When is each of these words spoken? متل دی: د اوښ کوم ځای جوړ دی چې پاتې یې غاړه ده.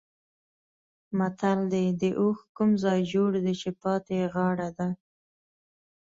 متل 1.17 1.59
دی: 1.71 1.85
د 2.01 2.03
اوښ 2.19 2.37
کوم 2.57 2.69
ځای 2.83 2.99
جوړ 3.11 3.31
دی 3.45 3.53
چې 3.61 3.69
پاتې 3.81 4.11
یې 4.21 4.25
غاړه 4.33 4.69
ده. 4.77 4.89